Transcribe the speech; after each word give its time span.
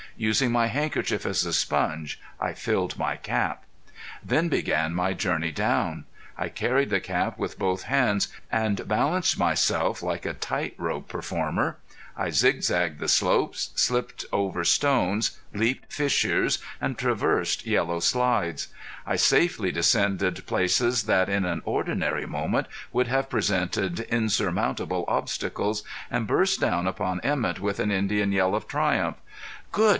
Using 0.17 0.51
my 0.51 0.65
handkerchief 0.67 1.25
as 1.25 1.45
a 1.45 1.53
sponge 1.53 2.19
I 2.39 2.53
filled 2.53 2.97
my 2.97 3.15
cap. 3.15 3.63
Then 4.23 4.49
began 4.49 4.93
my 4.95 5.13
journey 5.13 5.51
down. 5.51 6.05
I 6.37 6.49
carried 6.49 6.89
the 6.89 6.99
cap 6.99 7.37
with 7.37 7.57
both 7.57 7.83
hands 7.83 8.27
and 8.51 8.87
balanced 8.87 9.37
myself 9.39 10.03
like 10.03 10.25
a 10.25 10.33
tight 10.33 10.75
rope 10.77 11.07
performer. 11.07 11.77
I 12.17 12.29
zigzagged 12.31 12.99
the 12.99 13.07
slopes; 13.07 13.71
slipped 13.75 14.25
over 14.31 14.63
stones; 14.63 15.39
leaped 15.53 15.91
fissures 15.93 16.59
and 16.79 16.97
traversed 16.97 17.65
yellow 17.65 17.99
slides. 17.99 18.67
I 19.07 19.15
safely 19.15 19.71
descended 19.71 20.45
places 20.45 21.03
that 21.03 21.29
in 21.29 21.45
an 21.45 21.61
ordinary 21.63 22.25
moment 22.25 22.67
would 22.91 23.07
have 23.07 23.29
presented 23.29 24.01
insurmountable 24.01 25.05
obstacles, 25.07 25.83
and 26.11 26.27
burst 26.27 26.59
down 26.59 26.87
upon 26.87 27.21
Emett 27.23 27.59
with 27.59 27.79
an 27.79 27.91
Indian 27.91 28.31
yell 28.31 28.53
of 28.55 28.67
triumph. 28.67 29.17
"Good!" 29.71 29.89